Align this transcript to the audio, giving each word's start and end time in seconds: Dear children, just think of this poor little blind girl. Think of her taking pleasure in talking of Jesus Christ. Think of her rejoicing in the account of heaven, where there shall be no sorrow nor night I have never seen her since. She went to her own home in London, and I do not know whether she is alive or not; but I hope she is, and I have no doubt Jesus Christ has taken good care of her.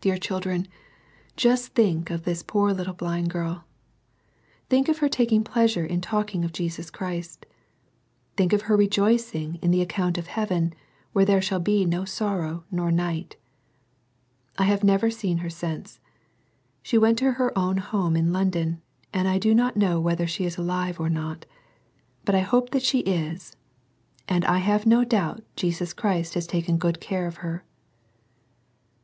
Dear 0.00 0.18
children, 0.18 0.66
just 1.36 1.72
think 1.72 2.10
of 2.10 2.24
this 2.24 2.42
poor 2.42 2.72
little 2.72 2.92
blind 2.92 3.30
girl. 3.30 3.66
Think 4.68 4.88
of 4.88 4.98
her 4.98 5.08
taking 5.08 5.44
pleasure 5.44 5.86
in 5.86 6.00
talking 6.00 6.44
of 6.44 6.52
Jesus 6.52 6.90
Christ. 6.90 7.46
Think 8.36 8.52
of 8.52 8.62
her 8.62 8.76
rejoicing 8.76 9.60
in 9.62 9.70
the 9.70 9.80
account 9.80 10.18
of 10.18 10.26
heaven, 10.26 10.74
where 11.12 11.24
there 11.24 11.40
shall 11.40 11.60
be 11.60 11.84
no 11.84 12.04
sorrow 12.04 12.64
nor 12.72 12.90
night 12.90 13.36
I 14.58 14.64
have 14.64 14.82
never 14.82 15.08
seen 15.08 15.38
her 15.38 15.50
since. 15.50 16.00
She 16.82 16.98
went 16.98 17.16
to 17.20 17.30
her 17.34 17.56
own 17.56 17.76
home 17.76 18.16
in 18.16 18.32
London, 18.32 18.82
and 19.14 19.28
I 19.28 19.38
do 19.38 19.54
not 19.54 19.76
know 19.76 20.00
whether 20.00 20.26
she 20.26 20.46
is 20.46 20.56
alive 20.56 20.98
or 20.98 21.08
not; 21.08 21.46
but 22.24 22.34
I 22.34 22.40
hope 22.40 22.70
she 22.80 22.98
is, 23.02 23.54
and 24.26 24.44
I 24.46 24.58
have 24.58 24.84
no 24.84 25.04
doubt 25.04 25.44
Jesus 25.54 25.92
Christ 25.92 26.34
has 26.34 26.48
taken 26.48 26.76
good 26.76 27.00
care 27.00 27.28
of 27.28 27.36
her. 27.36 27.64